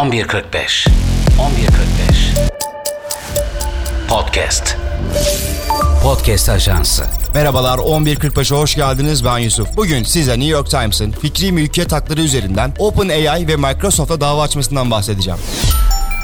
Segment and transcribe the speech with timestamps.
[0.00, 0.88] 11.45
[1.38, 2.50] 11.45
[4.08, 4.76] Podcast.
[6.02, 7.04] Podcast Ajansı.
[7.34, 9.24] Merhabalar 11.45'e hoş geldiniz.
[9.24, 9.76] Ben Yusuf.
[9.76, 15.40] Bugün size New York Times'ın fikri mülkiyet hakları üzerinden OpenAI ve Microsoft'a dava açmasından bahsedeceğim.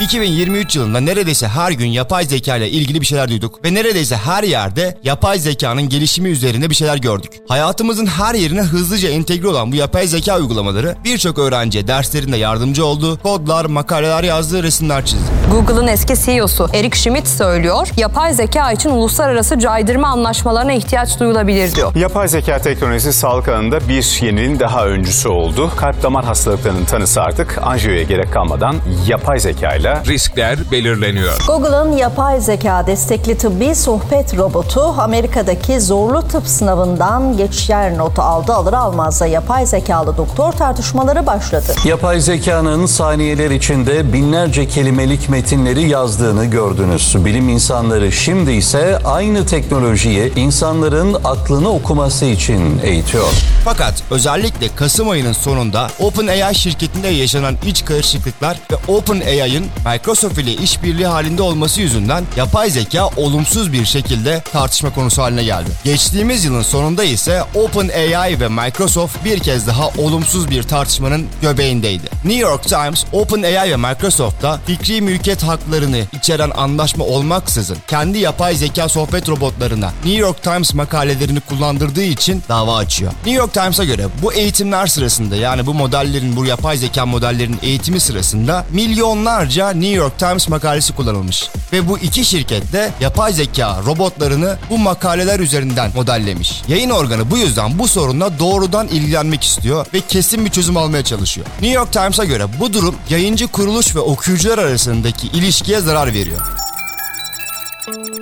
[0.00, 4.42] 2023 yılında neredeyse her gün yapay zeka ile ilgili bir şeyler duyduk ve neredeyse her
[4.42, 7.32] yerde yapay zekanın gelişimi üzerinde bir şeyler gördük.
[7.48, 13.18] Hayatımızın her yerine hızlıca entegre olan bu yapay zeka uygulamaları birçok öğrenciye derslerinde yardımcı oldu,
[13.22, 15.24] kodlar, makaleler yazdı, resimler çizdi.
[15.50, 21.94] Google'ın eski CEO'su Eric Schmidt söylüyor, yapay zeka için uluslararası caydırma anlaşmalarına ihtiyaç duyulabilir diyor.
[21.94, 25.70] Yapay zeka teknolojisi sağlık alanında bir yeninin daha öncüsü oldu.
[25.76, 28.76] Kalp damar hastalıklarının tanısı artık anjiyoya gerek kalmadan
[29.08, 31.38] yapay zeka ile riskler belirleniyor.
[31.46, 38.72] Google'ın yapay zeka destekli tıbbi sohbet robotu Amerika'daki zorlu tıp sınavından geçer notu aldı alır
[38.72, 41.74] almaz da yapay zekalı doktor tartışmaları başladı.
[41.84, 47.16] Yapay zekanın saniyeler içinde binlerce kelimelik metinleri yazdığını gördünüz.
[47.24, 53.32] Bilim insanları şimdi ise aynı teknolojiyi insanların aklını okuması için eğitiyor.
[53.64, 61.06] Fakat özellikle Kasım ayının sonunda OpenAI şirketinde yaşanan iç karışıklıklar ve OpenAI'ın Microsoft ile işbirliği
[61.06, 65.70] halinde olması yüzünden yapay zeka olumsuz bir şekilde tartışma konusu haline geldi.
[65.84, 72.04] Geçtiğimiz yılın sonunda ise OpenAI ve Microsoft bir kez daha olumsuz bir tartışmanın göbeğindeydi.
[72.24, 78.88] New York Times, OpenAI ve Microsoft'ta fikri mülkiyet haklarını içeren anlaşma olmaksızın kendi yapay zeka
[78.88, 83.12] sohbet robotlarına New York Times makalelerini kullandırdığı için dava açıyor.
[83.12, 88.00] New York Times'a göre bu eğitimler sırasında yani bu modellerin, bu yapay zeka modellerinin eğitimi
[88.00, 91.48] sırasında milyonlarca New York Times makalesi kullanılmış.
[91.72, 96.62] Ve bu iki şirket de yapay zeka robotlarını bu makaleler üzerinden modellemiş.
[96.68, 101.46] Yayın organı bu yüzden bu sorunla doğrudan ilgilenmek istiyor ve kesin bir çözüm almaya çalışıyor.
[101.60, 106.67] New York Times'a göre bu durum yayıncı kuruluş ve okuyucular arasındaki ilişkiye zarar veriyor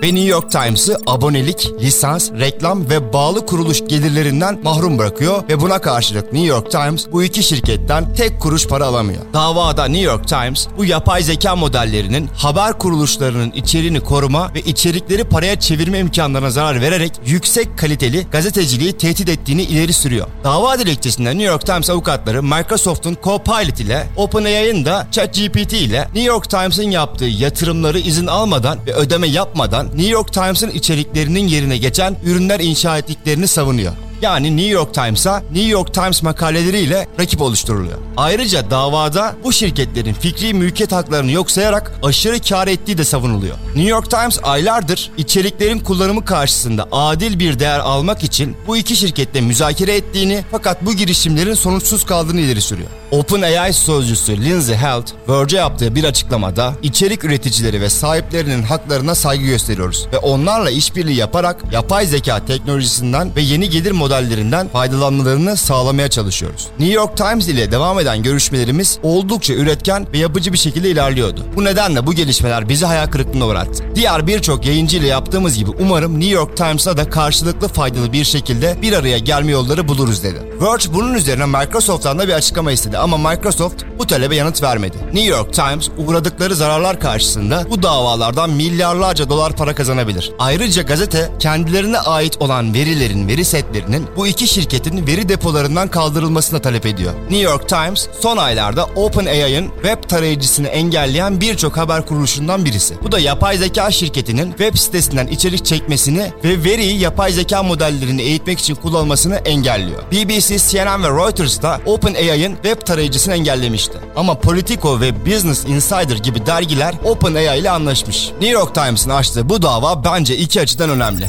[0.02, 5.78] ve New York Times'ı abonelik, lisans, reklam ve bağlı kuruluş gelirlerinden mahrum bırakıyor ve buna
[5.78, 9.22] karşılık New York Times bu iki şirketten tek kuruş para alamıyor.
[9.32, 15.60] Davada New York Times bu yapay zeka modellerinin haber kuruluşlarının içeriğini koruma ve içerikleri paraya
[15.60, 20.26] çevirme imkanlarına zarar vererek yüksek kaliteli gazeteciliği tehdit ettiğini ileri sürüyor.
[20.44, 26.50] Dava dilekçesinde New York Times avukatları Microsoft'un Copilot ile OpenAI'ın da ChatGPT ile New York
[26.50, 29.55] Times'ın yaptığı yatırımları izin almadan ve ödeme yapmadan
[29.86, 35.68] New York Times'ın içeriklerinin yerine geçen ürünler inşa ettiklerini savunuyor yani New York Times'a New
[35.68, 37.98] York Times makaleleriyle rakip oluşturuluyor.
[38.16, 43.56] Ayrıca davada bu şirketlerin fikri mülkiyet haklarını yok sayarak aşırı kar ettiği de savunuluyor.
[43.66, 49.40] New York Times aylardır içeriklerin kullanımı karşısında adil bir değer almak için bu iki şirketle
[49.40, 52.88] müzakere ettiğini fakat bu girişimlerin sonuçsuz kaldığını ileri sürüyor.
[53.10, 60.06] OpenAI sözcüsü Lindsay Helt, Verge yaptığı bir açıklamada içerik üreticileri ve sahiplerinin haklarına saygı gösteriyoruz
[60.12, 66.66] ve onlarla işbirliği yaparak yapay zeka teknolojisinden ve yeni gelir modellerinden faydalanmalarını sağlamaya çalışıyoruz.
[66.78, 71.46] New York Times ile devam eden görüşmelerimiz oldukça üretken ve yapıcı bir şekilde ilerliyordu.
[71.56, 73.84] Bu nedenle bu gelişmeler bizi hayal kırıklığına uğrattı.
[73.94, 78.76] Diğer birçok yayıncı ile yaptığımız gibi umarım New York Times'a da karşılıklı faydalı bir şekilde
[78.82, 80.38] bir araya gelme yolları buluruz dedi.
[80.60, 84.96] Verge bunun üzerine Microsoft'tan da bir açıklama istedi ama Microsoft bu talebe yanıt vermedi.
[85.06, 90.32] New York Times uğradıkları zararlar karşısında bu davalardan milyarlarca dolar para kazanabilir.
[90.38, 96.86] Ayrıca gazete kendilerine ait olan verilerin, veri setlerinin bu iki şirketin veri depolarından kaldırılmasını talep
[96.86, 97.12] ediyor.
[97.14, 102.94] New York Times son aylarda OpenAI'ın web tarayıcısını engelleyen birçok haber kuruluşundan birisi.
[103.02, 108.58] Bu da yapay zeka şirketinin web sitesinden içerik çekmesini ve veriyi yapay zeka modellerini eğitmek
[108.58, 110.02] için kullanmasını engelliyor.
[110.12, 113.98] BBC, CNN ve Reuters da OpenAI'ın web tarayıcısını engellemişti.
[114.16, 118.30] Ama Politico ve Business Insider gibi dergiler OpenAI ile anlaşmış.
[118.40, 121.28] New York Times'ın açtığı bu dava bence iki açıdan önemli.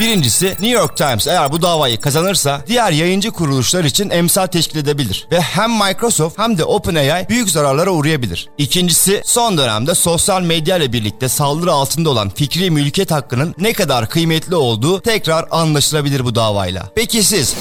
[0.00, 5.26] Birincisi New York Times eğer bu davayı kazanırsa diğer yayıncı kuruluşlar için emsal teşkil edebilir
[5.32, 8.48] ve hem Microsoft hem de OpenAI büyük zararlara uğrayabilir.
[8.58, 14.08] İkincisi son dönemde sosyal medya ile birlikte saldırı altında olan fikri mülkiyet hakkının ne kadar
[14.08, 16.86] kıymetli olduğu tekrar anlaşılabilir bu davayla.
[16.94, 17.54] Peki siz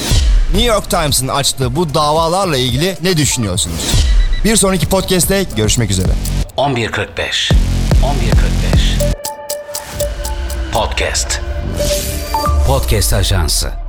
[0.54, 3.82] New York Times'ın açtığı bu davalarla ilgili ne düşünüyorsunuz?
[4.44, 6.12] Bir sonraki podcast'te görüşmek üzere.
[6.58, 7.52] 11.45 11.45
[10.74, 11.42] Podcast
[12.68, 13.85] Podcast Ajansı